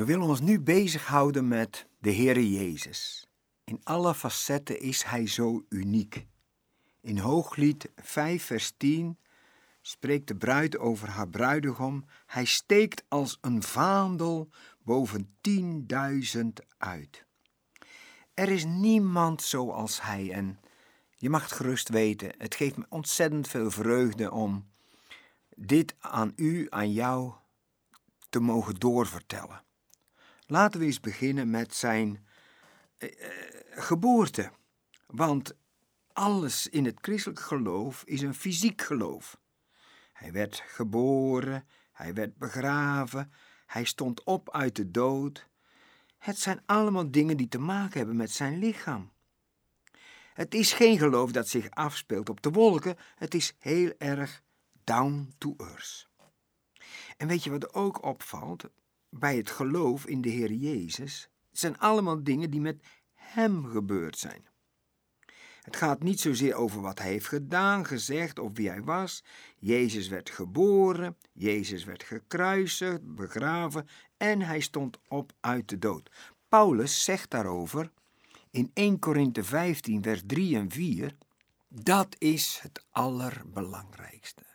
[0.00, 3.28] We willen ons nu bezighouden met de Heere Jezus.
[3.64, 6.26] In alle facetten is Hij zo uniek.
[7.00, 9.18] In Hooglied 5, vers 10
[9.80, 12.04] spreekt de bruid over haar bruidegom.
[12.26, 14.48] Hij steekt als een vaandel
[14.82, 17.24] boven tienduizend uit.
[18.34, 20.60] Er is niemand zoals Hij en
[21.16, 24.70] je mag het gerust weten, het geeft me ontzettend veel vreugde om
[25.56, 27.32] dit aan u, aan jou
[28.28, 29.68] te mogen doorvertellen.
[30.50, 32.26] Laten we eens beginnen met zijn
[32.98, 33.30] eh, eh,
[33.70, 34.50] geboorte.
[35.06, 35.54] Want
[36.12, 39.40] alles in het christelijk geloof is een fysiek geloof.
[40.12, 43.32] Hij werd geboren, hij werd begraven,
[43.66, 45.48] hij stond op uit de dood.
[46.18, 49.10] Het zijn allemaal dingen die te maken hebben met zijn lichaam.
[50.34, 54.42] Het is geen geloof dat zich afspeelt op de wolken, het is heel erg
[54.84, 56.08] down to earth.
[57.16, 58.64] En weet je wat ook opvalt?
[59.10, 62.82] Bij het geloof in de Heer Jezus zijn allemaal dingen die met
[63.14, 64.48] Hem gebeurd zijn.
[65.60, 69.24] Het gaat niet zozeer over wat hij heeft gedaan, gezegd of wie hij was.
[69.58, 76.10] Jezus werd geboren, Jezus werd gekruisigd, begraven en hij stond op uit de dood.
[76.48, 77.90] Paulus zegt daarover
[78.50, 81.16] in 1 Korinthe 15, vers 3 en 4,
[81.68, 84.49] dat is het allerbelangrijkste.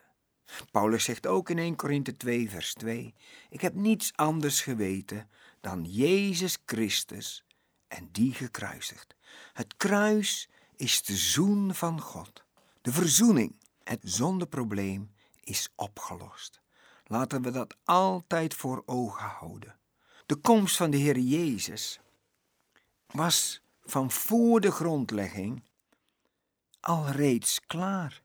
[0.72, 3.14] Paulus zegt ook in 1 Korinthe 2, vers 2,
[3.50, 5.30] ik heb niets anders geweten
[5.62, 7.44] dan Jezus Christus
[7.88, 9.16] en die gekruisigd.
[9.54, 12.44] Het kruis is de zoen van God,
[12.82, 13.60] de verzoening.
[13.84, 15.12] Het zondeprobleem
[15.44, 16.62] is opgelost.
[17.04, 19.76] Laten we dat altijd voor ogen houden.
[20.26, 22.00] De komst van de Heer Jezus
[23.06, 25.64] was van voor de grondlegging
[26.80, 28.22] al reeds klaar.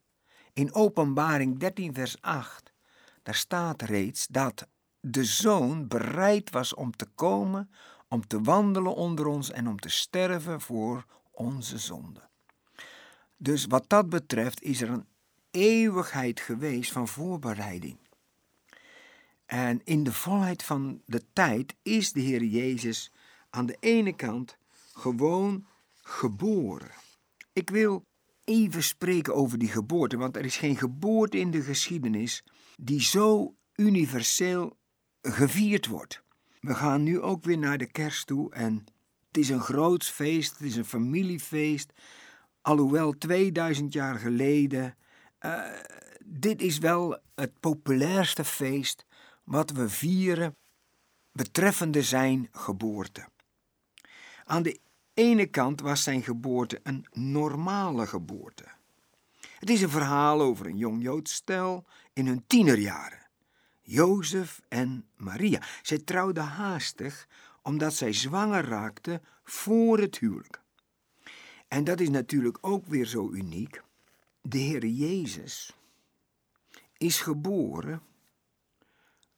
[0.60, 2.72] In Openbaring 13, vers 8,
[3.22, 4.66] daar staat reeds dat
[5.00, 7.70] de Zoon bereid was om te komen,
[8.08, 12.20] om te wandelen onder ons en om te sterven voor onze zonde.
[13.36, 15.06] Dus wat dat betreft is er een
[15.50, 17.98] eeuwigheid geweest van voorbereiding.
[19.46, 23.12] En in de volheid van de tijd is de Heer Jezus
[23.50, 24.56] aan de ene kant
[24.92, 25.66] gewoon
[26.02, 26.92] geboren.
[27.52, 28.04] Ik wil
[28.50, 32.44] even spreken over die geboorte, want er is geen geboorte in de geschiedenis
[32.76, 34.76] die zo universeel
[35.22, 36.22] gevierd wordt.
[36.60, 38.84] We gaan nu ook weer naar de kerst toe en
[39.26, 41.92] het is een groot feest, het is een familiefeest.
[42.60, 44.96] Alhoewel 2000 jaar geleden,
[45.40, 45.62] uh,
[46.24, 49.06] dit is wel het populairste feest
[49.44, 50.56] wat we vieren
[51.32, 53.28] betreffende zijn geboorte.
[54.44, 54.80] Aan de
[55.20, 58.64] ene kant was zijn geboorte een normale geboorte.
[59.58, 63.28] Het is een verhaal over een jong Joods stel in hun tienerjaren.
[63.82, 65.62] Jozef en Maria.
[65.82, 67.28] Zij trouwden haastig
[67.62, 70.62] omdat zij zwanger raakte voor het huwelijk.
[71.68, 73.82] En dat is natuurlijk ook weer zo uniek.
[74.42, 75.76] De Heer Jezus
[76.96, 78.02] is geboren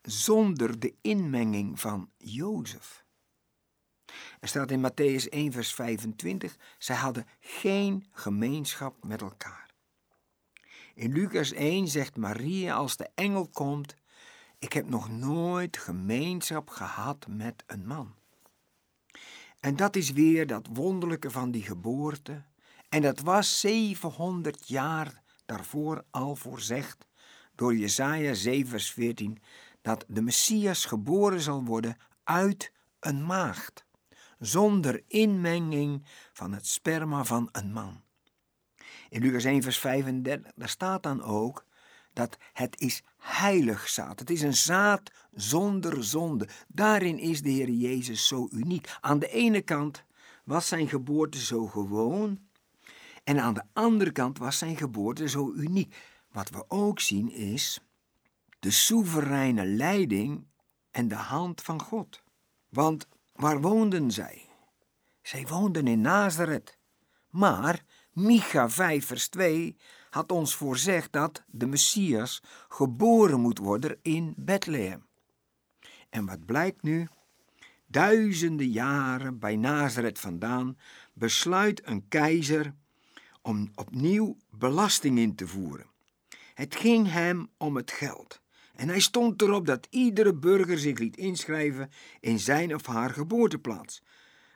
[0.03, 3.02] zonder de inmenging van Jozef.
[4.41, 9.71] Er staat in Matthäus 1, vers 25, zij hadden geen gemeenschap met elkaar.
[10.95, 13.95] In Lucas 1 zegt Maria als de engel komt,
[14.59, 18.15] ik heb nog nooit gemeenschap gehad met een man.
[19.61, 22.43] En dat is weer dat wonderlijke van die geboorte.
[22.89, 27.07] En dat was 700 jaar daarvoor al voorzegd
[27.55, 29.43] door Jesaja 7 vers 14,
[29.83, 33.85] dat de Messias geboren zal worden uit een maagd
[34.43, 38.03] zonder inmenging van het sperma van een man.
[39.09, 41.67] In Lucas 1, vers 35, daar staat dan ook
[42.13, 44.19] dat het is heilig zaad.
[44.19, 46.49] Het is een zaad zonder zonde.
[46.69, 48.97] Daarin is de Heer Jezus zo uniek.
[49.01, 50.05] Aan de ene kant
[50.45, 52.41] was zijn geboorte zo gewoon
[53.25, 55.97] en aan de andere kant was zijn geboorte zo uniek.
[56.33, 57.81] Wat we ook zien is
[58.59, 60.47] de soevereine leiding
[60.91, 62.23] en de hand van God.
[62.69, 64.49] Want Waar woonden zij?
[65.23, 66.79] Zij woonden in Nazareth.
[67.31, 69.77] Maar Micha 5 vers 2
[70.11, 75.07] had ons voorzegd dat de Messias geboren moet worden in Bethlehem.
[76.11, 77.09] En wat blijkt nu?
[77.87, 80.79] Duizenden jaren bij Nazareth vandaan
[81.13, 82.75] besluit een keizer
[83.43, 85.87] om opnieuw belasting in te voeren.
[86.55, 88.42] Het ging hem om het geld.
[88.75, 91.91] En hij stond erop dat iedere burger zich liet inschrijven
[92.21, 94.03] in zijn of haar geboorteplaats.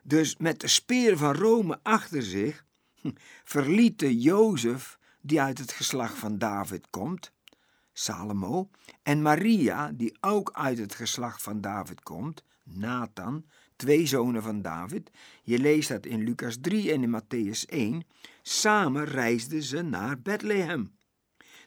[0.03, 2.65] Dus met de speer van Rome achter zich
[3.01, 3.11] hm,
[3.45, 7.33] verlieten Jozef, die uit het geslacht van David komt,
[7.93, 8.71] Salomo,
[9.03, 13.45] en Maria, die ook uit het geslacht van David komt, Nathan,
[13.77, 15.11] twee zonen van David.
[15.43, 18.07] Je leest dat in Lucas 3 en in Matthäus 1.
[18.43, 20.97] Samen reisden ze naar Bethlehem.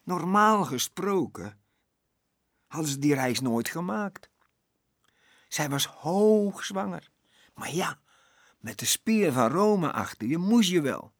[0.03, 1.57] Normaal gesproken
[2.69, 4.29] hadden ze die reis nooit gemaakt.
[5.47, 7.09] Zij was hoogzwanger.
[7.53, 7.99] Maar ja,
[8.57, 11.13] met de speer van Rome achter je moest je wel.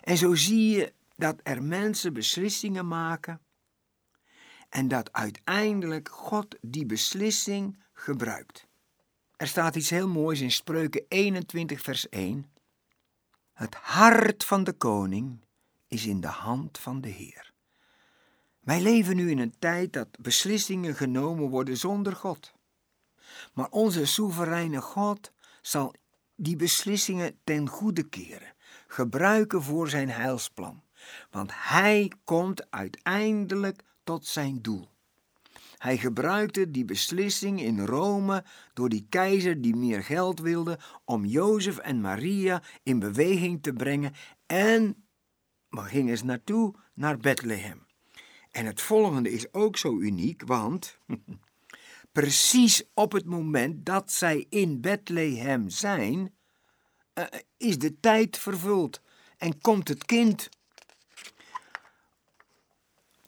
[0.00, 3.40] En zo zie je dat er mensen beslissingen maken
[4.68, 8.68] en dat uiteindelijk God die beslissing gebruikt.
[9.36, 12.52] Er staat iets heel moois in Spreuken 21, vers 1.
[13.52, 15.44] Het hart van de koning
[15.88, 17.49] is in de hand van de Heer.
[18.60, 22.52] Wij leven nu in een tijd dat beslissingen genomen worden zonder God.
[23.52, 25.94] Maar onze soevereine God zal
[26.36, 28.54] die beslissingen ten goede keren,
[28.86, 30.82] gebruiken voor zijn heilsplan.
[31.30, 34.88] Want hij komt uiteindelijk tot zijn doel.
[35.76, 41.78] Hij gebruikte die beslissing in Rome door die keizer die meer geld wilde om Jozef
[41.78, 44.12] en Maria in beweging te brengen
[44.46, 45.04] en
[45.68, 46.74] waar gingen ze naartoe?
[46.94, 47.86] Naar Bethlehem.
[48.50, 50.98] En het volgende is ook zo uniek, want
[52.12, 56.34] precies op het moment dat zij in Bethlehem zijn,
[57.14, 57.24] uh,
[57.56, 59.00] is de tijd vervuld
[59.36, 60.48] en komt het kind.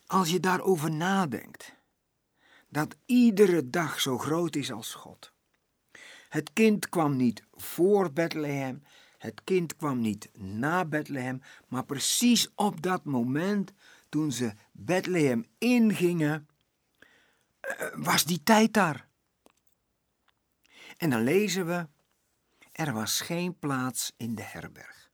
[0.06, 1.74] Als je daarover nadenkt,
[2.68, 5.32] dat iedere dag zo groot is als God.
[6.28, 8.82] Het kind kwam niet voor Bethlehem,
[9.18, 13.72] het kind kwam niet na Bethlehem, maar precies op dat moment
[14.08, 14.52] toen ze
[14.84, 16.48] Bethlehem ingingen,
[17.60, 19.08] eh, was die tijd daar.
[20.96, 21.86] En dan lezen we,
[22.72, 25.10] er was geen plaats in de herberg.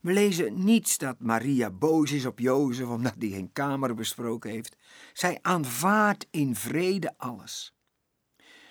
[0.00, 4.76] We lezen niets dat Maria boos is op Jozef omdat hij geen kamer besproken heeft.
[5.12, 7.74] Zij aanvaardt in vrede alles.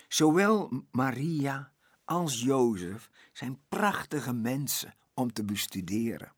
[0.08, 1.72] Zowel Maria
[2.06, 6.35] als Jozef zijn prachtige mensen om te bestuderen.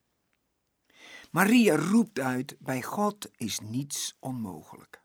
[1.31, 5.01] Maria roept uit: bij God is niets onmogelijk.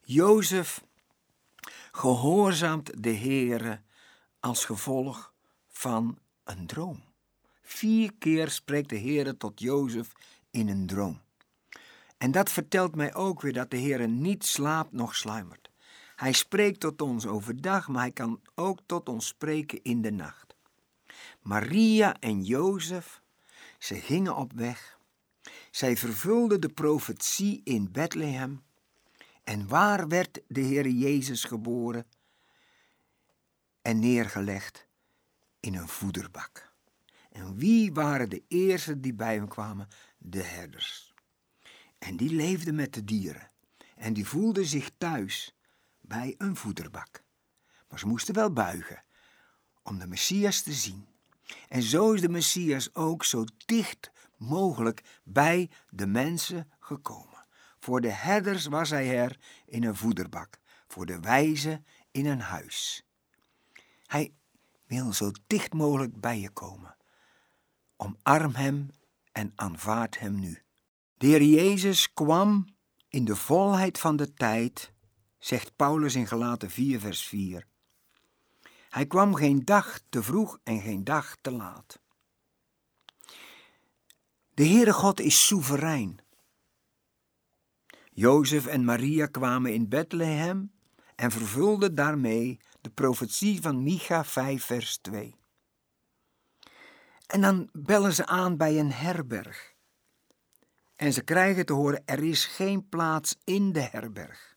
[0.00, 0.84] Jozef
[1.92, 3.82] gehoorzaamt de Heere
[4.40, 5.32] als gevolg
[5.68, 7.02] van een droom.
[7.62, 10.12] Vier keer spreekt de Heere tot Jozef
[10.50, 11.20] in een droom.
[12.18, 15.70] En dat vertelt mij ook weer dat de Heere niet slaapt noch sluimert.
[16.16, 20.56] Hij spreekt tot ons overdag, maar hij kan ook tot ons spreken in de nacht.
[21.42, 23.22] Maria en Jozef,
[23.78, 24.98] ze gingen op weg.
[25.70, 28.62] Zij vervulden de profetie in Bethlehem.
[29.44, 32.06] En waar werd de Heer Jezus geboren
[33.82, 34.86] en neergelegd?
[35.60, 36.72] In een voederbak.
[37.30, 39.88] En wie waren de eerste die bij hem kwamen?
[40.18, 41.14] De herders.
[41.98, 43.50] En die leefden met de dieren.
[43.96, 45.54] En die voelden zich thuis
[46.00, 47.22] bij een voederbak.
[47.88, 49.04] Maar ze moesten wel buigen
[49.82, 51.06] om de Messias te zien.
[51.68, 57.46] En zo is de Messias ook zo dicht mogelijk bij de mensen gekomen.
[57.78, 63.06] Voor de herders was hij er in een voederbak, voor de wijzen in een huis.
[64.06, 64.32] Hij
[64.86, 66.96] wil zo dicht mogelijk bij je komen.
[67.96, 68.90] Omarm hem
[69.32, 70.62] en aanvaard hem nu.
[71.16, 72.66] De Heer Jezus kwam
[73.08, 74.92] in de volheid van de tijd,
[75.38, 77.66] zegt Paulus in Galaten 4, vers 4.
[78.88, 82.00] Hij kwam geen dag te vroeg en geen dag te laat.
[84.54, 86.18] De Heere God is soeverein.
[88.10, 90.72] Jozef en Maria kwamen in Bethlehem
[91.14, 95.36] en vervulden daarmee de profetie van Micha 5, vers 2.
[97.26, 99.74] En dan bellen ze aan bij een herberg.
[100.96, 104.56] En ze krijgen te horen: er is geen plaats in de herberg.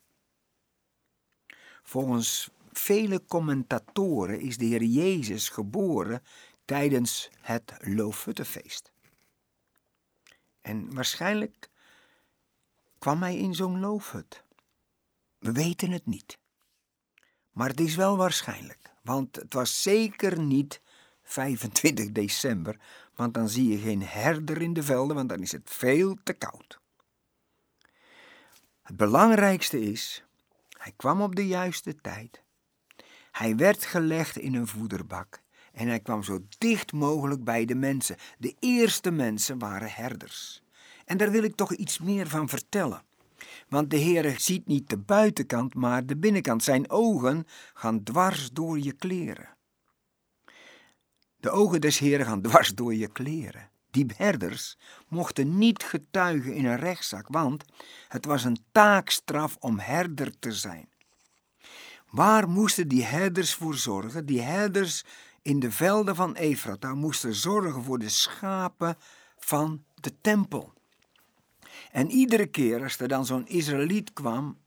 [1.82, 6.22] Volgens vele commentatoren is de Heer Jezus geboren
[6.64, 8.92] tijdens het Loofhuttenfeest.
[10.60, 11.70] En waarschijnlijk
[12.98, 14.44] kwam hij in zo'n loofhut.
[15.38, 16.38] We weten het niet.
[17.50, 20.80] Maar het is wel waarschijnlijk, want het was zeker niet
[21.22, 22.78] 25 december,
[23.14, 26.32] want dan zie je geen herder in de velden, want dan is het veel te
[26.32, 26.80] koud.
[28.82, 30.24] Het belangrijkste is,
[30.78, 32.41] hij kwam op de juiste tijd.
[33.32, 38.16] Hij werd gelegd in een voederbak en hij kwam zo dicht mogelijk bij de mensen.
[38.38, 40.62] De eerste mensen waren herders.
[41.04, 43.02] En daar wil ik toch iets meer van vertellen.
[43.68, 46.64] Want de Heer ziet niet de buitenkant, maar de binnenkant.
[46.64, 49.56] Zijn ogen gaan dwars door je kleren.
[51.36, 53.70] De ogen des Heeren gaan dwars door je kleren.
[53.90, 57.64] Die herders mochten niet getuigen in een rechtszaak, want
[58.08, 60.91] het was een taakstraf om herder te zijn.
[62.12, 64.26] Waar moesten die herders voor zorgen?
[64.26, 65.04] Die herders
[65.42, 68.96] in de velden van Efrata moesten zorgen voor de schapen
[69.38, 70.72] van de tempel.
[71.90, 74.58] En iedere keer als er dan zo'n Israëliet kwam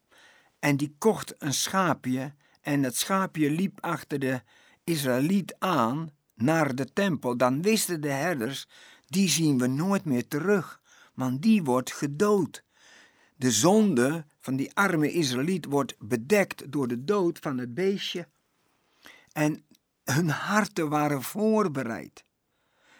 [0.59, 4.41] en die kocht een schaapje en het schaapje liep achter de
[4.83, 8.67] Israëliet aan naar de tempel, dan wisten de herders,
[9.07, 10.81] die zien we nooit meer terug,
[11.13, 12.63] want die wordt gedood.
[13.35, 18.27] De zonde van die arme Israëliet wordt bedekt door de dood van het beestje.
[19.31, 19.65] En
[20.03, 22.25] hun harten waren voorbereid.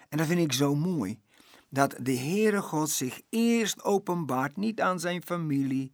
[0.08, 1.20] En dat vind ik zo mooi.
[1.68, 5.92] Dat de Heere God zich eerst openbaart, niet aan zijn familie,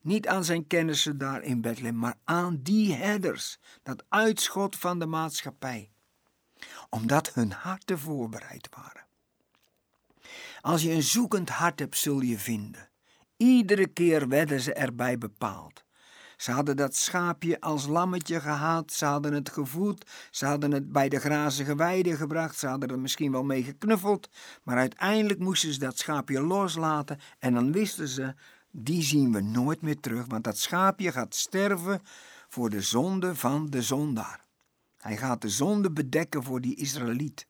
[0.00, 5.06] niet aan zijn kennissen daar in Bethlehem, maar aan die herders, dat uitschot van de
[5.06, 5.90] maatschappij.
[6.90, 9.06] Omdat hun harten voorbereid waren.
[10.60, 12.87] Als je een zoekend hart hebt, zul je vinden.
[13.38, 15.84] Iedere keer werden ze erbij bepaald.
[16.36, 21.08] Ze hadden dat schaapje als lammetje gehaald, ze hadden het gevoed, ze hadden het bij
[21.08, 24.28] de grazige weide gebracht, ze hadden er misschien wel mee geknuffeld,
[24.62, 28.34] maar uiteindelijk moesten ze dat schaapje loslaten en dan wisten ze,
[28.70, 32.00] die zien we nooit meer terug, want dat schaapje gaat sterven
[32.48, 34.44] voor de zonde van de zondaar.
[34.96, 37.46] Hij gaat de zonde bedekken voor die Israëliet.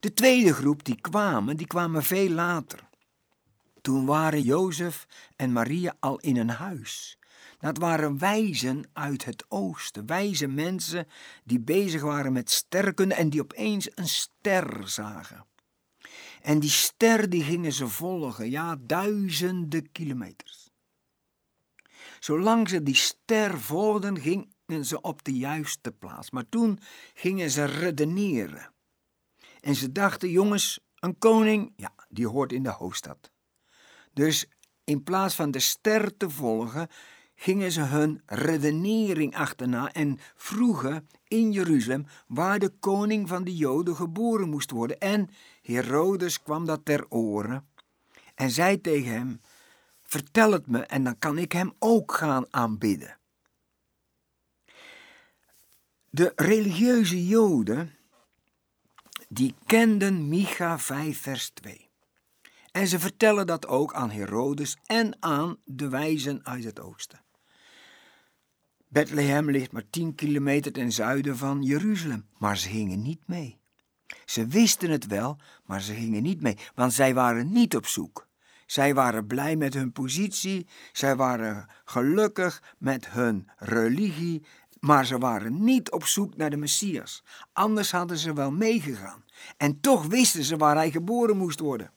[0.00, 2.90] De tweede groep die kwamen, die kwamen veel later.
[3.82, 7.18] Toen waren Jozef en Maria al in een huis.
[7.58, 11.06] Dat waren wijzen uit het oosten, wijze mensen
[11.44, 15.46] die bezig waren met sterken en die opeens een ster zagen.
[16.42, 20.70] En die ster die gingen ze volgen, ja, duizenden kilometers.
[22.20, 26.30] Zolang ze die ster volgden, gingen ze op de juiste plaats.
[26.30, 26.78] Maar toen
[27.14, 28.72] gingen ze redeneren.
[29.60, 33.31] En ze dachten, jongens, een koning, ja, die hoort in de hoofdstad.
[34.12, 34.46] Dus
[34.84, 36.88] in plaats van de ster te volgen,
[37.34, 43.96] gingen ze hun redenering achterna en vroegen in Jeruzalem waar de koning van de Joden
[43.96, 44.98] geboren moest worden.
[44.98, 45.30] En
[45.62, 47.68] Herodes kwam dat ter oren
[48.34, 49.40] en zei tegen hem:
[50.02, 53.18] Vertel het me en dan kan ik hem ook gaan aanbidden.
[56.10, 57.96] De religieuze Joden
[59.28, 61.91] die kenden Micha 5 vers 2.
[62.72, 67.20] En ze vertellen dat ook aan Herodes en aan de wijzen uit het oosten.
[68.88, 73.60] Bethlehem ligt maar 10 kilometer ten zuiden van Jeruzalem, maar ze gingen niet mee.
[74.24, 78.28] Ze wisten het wel, maar ze gingen niet mee, want zij waren niet op zoek.
[78.66, 84.46] Zij waren blij met hun positie, zij waren gelukkig met hun religie,
[84.80, 87.24] maar ze waren niet op zoek naar de Messias.
[87.52, 89.24] Anders hadden ze wel meegegaan.
[89.56, 91.92] En toch wisten ze waar hij geboren moest worden.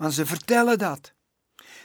[0.00, 1.12] Want ze vertellen dat.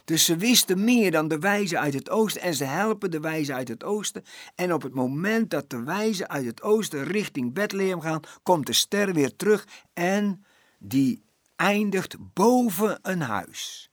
[0.06, 3.56] Dus ze wisten meer dan de wijzen uit het oosten en ze helpen de wijzen
[3.56, 4.24] uit het oosten.
[4.56, 8.74] En op het moment dat de wijzen uit het oosten richting Bethlehem gaan, komt de
[8.74, 10.46] ster weer terug en
[10.80, 11.24] die
[11.56, 13.90] eindigt boven een huis.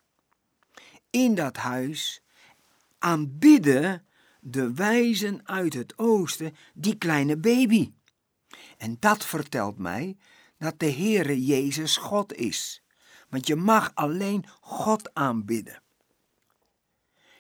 [1.11, 2.23] In dat huis
[2.99, 4.07] aanbidden
[4.41, 7.93] de wijzen uit het oosten die kleine baby.
[8.76, 10.17] En dat vertelt mij
[10.59, 12.82] dat de Heere Jezus God is.
[13.33, 15.83] Want je mag alleen God aanbidden.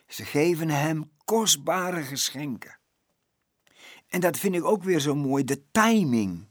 [0.06, 2.78] Ze geven hem kostbare geschenken.
[4.08, 6.48] En dat vind ik ook weer zo mooi, de timing.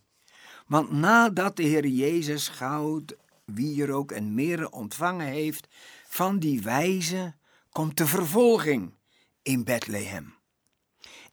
[0.67, 5.67] Want nadat de Heer Jezus goud, wierook en meren ontvangen heeft
[6.07, 7.36] van die wijze,
[7.69, 8.93] komt de vervolging
[9.41, 10.33] in Bethlehem.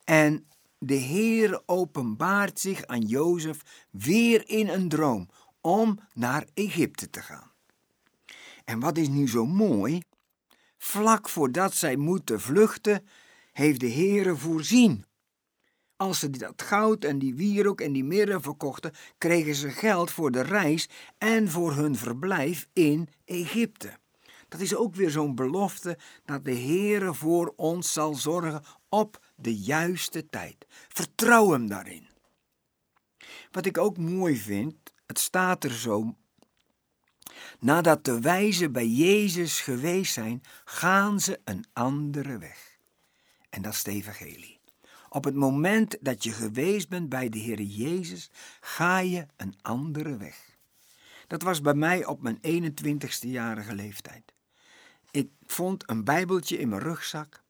[0.05, 0.47] En
[0.79, 5.29] de Heer openbaart zich aan Jozef weer in een droom
[5.61, 7.57] om naar Egypte te gaan.
[8.69, 10.03] En wat is nu zo mooi?
[10.79, 13.07] Vlak voordat zij moeten vluchten,
[13.53, 15.05] heeft de Heere voorzien.
[15.97, 20.31] Als ze dat goud en die wierook en die mirre verkochten, kregen ze geld voor
[20.31, 23.99] de reis en voor hun verblijf in Egypte.
[24.49, 29.57] Dat is ook weer zo'n belofte dat de Heere voor ons zal zorgen op de
[29.57, 30.67] juiste tijd.
[30.89, 32.07] Vertrouw hem daarin.
[33.51, 36.15] Wat ik ook mooi vind, het staat er zo
[37.61, 42.79] Nadat de wijzen bij Jezus geweest zijn, gaan ze een andere weg.
[43.51, 44.61] En dat is de evangelie.
[45.09, 48.31] Op het moment dat je geweest bent bij de Heer Jezus,
[48.61, 50.57] ga je een andere weg.
[51.27, 54.33] Dat was bij mij op mijn 21ste jarige leeftijd.
[55.11, 57.43] Ik vond een bijbeltje in mijn rugzak.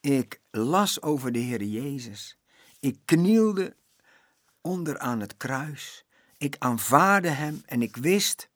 [0.00, 2.38] Ik las over de Heer Jezus.
[2.80, 3.76] Ik knielde
[4.60, 6.04] onder aan het kruis.
[6.38, 8.48] Ik aanvaarde Hem en ik wist,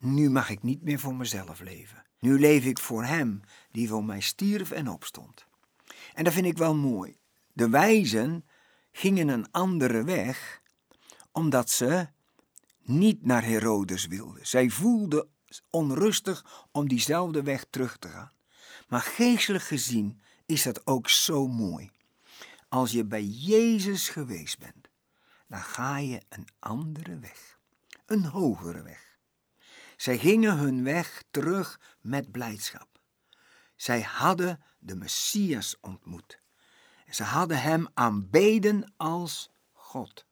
[0.00, 2.02] nu mag ik niet meer voor mezelf leven.
[2.18, 3.40] Nu leef ik voor Hem
[3.70, 5.46] die voor mij stierf en opstond.
[6.14, 7.16] En dat vind ik wel mooi.
[7.52, 8.44] De wijzen
[8.92, 10.60] gingen een andere weg,
[11.32, 12.08] omdat ze
[12.82, 14.46] niet naar Herodes wilden.
[14.46, 15.28] Zij voelden
[15.70, 18.32] onrustig om diezelfde weg terug te gaan.
[18.88, 21.90] Maar geestelijk gezien is dat ook zo mooi.
[22.68, 24.88] Als je bij Jezus geweest bent,
[25.46, 27.58] dan ga je een andere weg,
[28.06, 29.09] een hogere weg.
[30.00, 33.00] Zij gingen hun weg terug met blijdschap.
[33.76, 36.40] Zij hadden de Messias ontmoet.
[37.10, 40.26] Ze hadden hem aanbeden als God.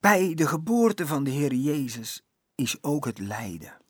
[0.00, 2.22] Bij de geboorte van de Heer Jezus
[2.54, 3.80] is ook het lijden.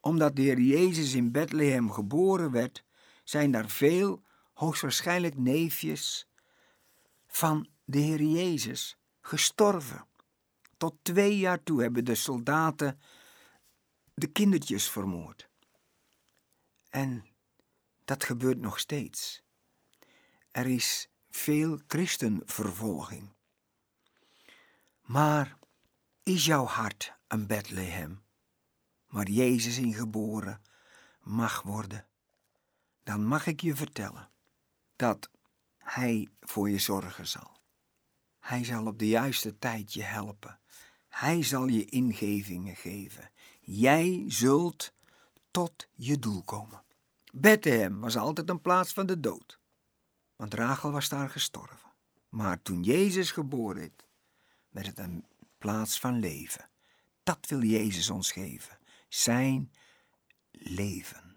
[0.00, 2.84] Omdat de Heer Jezus in Bethlehem geboren werd,
[3.24, 6.28] zijn daar veel, hoogstwaarschijnlijk neefjes,
[7.26, 10.10] van de Heer Jezus gestorven.
[10.82, 13.00] Tot twee jaar toe hebben de soldaten
[14.14, 15.48] de kindertjes vermoord.
[16.90, 17.26] En
[18.04, 19.42] dat gebeurt nog steeds.
[20.50, 23.32] Er is veel christenvervolging.
[25.00, 25.58] Maar
[26.22, 28.22] is jouw hart een Bethlehem,
[29.06, 30.62] waar Jezus in geboren
[31.20, 32.06] mag worden?
[33.02, 34.30] Dan mag ik je vertellen
[34.96, 35.30] dat
[35.78, 37.60] Hij voor je zorgen zal.
[38.38, 40.60] Hij zal op de juiste tijd je helpen.
[41.12, 43.30] Hij zal je ingevingen geven.
[43.60, 44.92] Jij zult
[45.50, 46.82] tot je doel komen.
[47.32, 49.58] Bethlehem was altijd een plaats van de dood,
[50.36, 51.92] want Rachel was daar gestorven.
[52.28, 54.06] Maar toen Jezus geboren is,
[54.68, 55.24] werd het een
[55.58, 56.68] plaats van leven.
[57.22, 58.78] Dat wil Jezus ons geven,
[59.08, 59.72] zijn
[60.50, 61.31] leven.